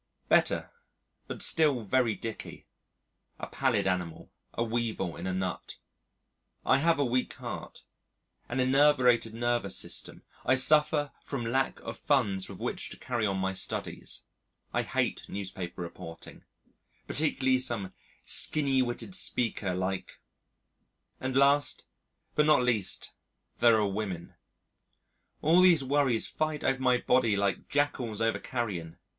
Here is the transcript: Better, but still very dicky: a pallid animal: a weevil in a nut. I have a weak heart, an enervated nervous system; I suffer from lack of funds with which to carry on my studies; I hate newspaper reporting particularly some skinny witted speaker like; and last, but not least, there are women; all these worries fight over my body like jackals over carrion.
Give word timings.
Better, 0.29 0.71
but 1.27 1.43
still 1.43 1.83
very 1.83 2.15
dicky: 2.15 2.65
a 3.37 3.45
pallid 3.45 3.85
animal: 3.85 4.31
a 4.55 4.63
weevil 4.63 5.15
in 5.15 5.27
a 5.27 5.31
nut. 5.33 5.75
I 6.65 6.79
have 6.79 6.97
a 6.97 7.05
weak 7.05 7.33
heart, 7.33 7.83
an 8.49 8.59
enervated 8.59 9.35
nervous 9.35 9.77
system; 9.77 10.23
I 10.43 10.55
suffer 10.55 11.11
from 11.21 11.45
lack 11.45 11.79
of 11.81 11.99
funds 11.99 12.49
with 12.49 12.57
which 12.59 12.89
to 12.89 12.97
carry 12.97 13.27
on 13.27 13.37
my 13.37 13.53
studies; 13.53 14.23
I 14.73 14.81
hate 14.81 15.29
newspaper 15.29 15.83
reporting 15.83 16.45
particularly 17.05 17.59
some 17.59 17.93
skinny 18.25 18.81
witted 18.81 19.13
speaker 19.13 19.75
like; 19.75 20.19
and 21.19 21.35
last, 21.35 21.83
but 22.33 22.47
not 22.47 22.63
least, 22.63 23.11
there 23.59 23.79
are 23.79 23.87
women; 23.87 24.33
all 25.43 25.61
these 25.61 25.83
worries 25.83 26.25
fight 26.25 26.63
over 26.63 26.79
my 26.79 26.97
body 26.97 27.35
like 27.35 27.69
jackals 27.69 28.19
over 28.19 28.39
carrion. 28.39 28.97